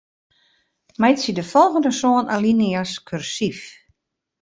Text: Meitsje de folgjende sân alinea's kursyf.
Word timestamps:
Meitsje 1.01 1.31
de 1.37 1.43
folgjende 1.51 1.91
sân 1.99 2.23
alinea's 2.35 2.91
kursyf. 3.07 3.59